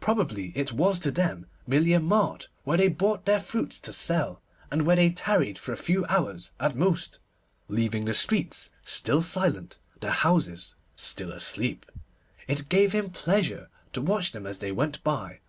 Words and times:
Probably 0.00 0.50
it 0.56 0.72
was 0.72 0.98
to 1.00 1.10
them 1.10 1.44
merely 1.66 1.92
a 1.92 2.00
mart 2.00 2.48
where 2.64 2.78
they 2.78 2.88
brought 2.88 3.26
their 3.26 3.38
fruits 3.38 3.78
to 3.80 3.92
sell, 3.92 4.40
and 4.70 4.86
where 4.86 4.96
they 4.96 5.10
tarried 5.10 5.58
for 5.58 5.74
a 5.74 5.76
few 5.76 6.06
hours 6.06 6.52
at 6.58 6.74
most, 6.74 7.18
leaving 7.68 8.06
the 8.06 8.14
streets 8.14 8.70
still 8.82 9.20
silent, 9.20 9.78
the 10.00 10.10
houses 10.10 10.74
still 10.96 11.32
asleep. 11.32 11.84
It 12.48 12.70
gave 12.70 12.92
him 12.92 13.10
pleasure 13.10 13.68
to 13.92 14.00
watch 14.00 14.32
them 14.32 14.46
as 14.46 14.60
they 14.60 14.72
went 14.72 15.04
by. 15.04 15.40